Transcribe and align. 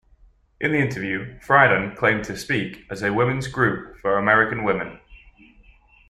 In 0.59 0.71
the 0.71 0.79
interview, 0.79 1.37
Friedan 1.41 1.95
claimed 1.95 2.23
to 2.23 2.35
speak 2.35 2.87
as 2.89 3.03
a 3.03 3.13
women's 3.13 3.45
group 3.45 3.99
for 3.99 4.17
American 4.17 4.63
women. 4.63 4.99